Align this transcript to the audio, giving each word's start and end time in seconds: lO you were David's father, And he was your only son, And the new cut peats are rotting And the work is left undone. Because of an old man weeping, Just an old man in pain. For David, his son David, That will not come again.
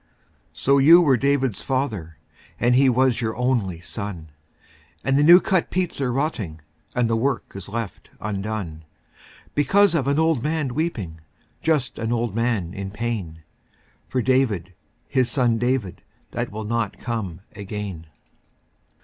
lO 0.65 0.79
you 0.79 0.99
were 0.99 1.15
David's 1.15 1.61
father, 1.61 2.17
And 2.59 2.73
he 2.73 2.89
was 2.89 3.21
your 3.21 3.37
only 3.37 3.79
son, 3.79 4.31
And 5.03 5.15
the 5.15 5.21
new 5.23 5.39
cut 5.39 5.69
peats 5.69 6.01
are 6.01 6.11
rotting 6.11 6.61
And 6.95 7.07
the 7.07 7.15
work 7.15 7.51
is 7.53 7.69
left 7.69 8.09
undone. 8.19 8.83
Because 9.53 9.93
of 9.93 10.07
an 10.07 10.17
old 10.17 10.41
man 10.41 10.73
weeping, 10.73 11.21
Just 11.61 11.99
an 11.99 12.11
old 12.11 12.33
man 12.33 12.73
in 12.73 12.89
pain. 12.89 13.43
For 14.09 14.23
David, 14.23 14.73
his 15.07 15.29
son 15.29 15.59
David, 15.59 16.01
That 16.31 16.51
will 16.51 16.65
not 16.65 16.97
come 16.97 17.41
again. 17.55 18.07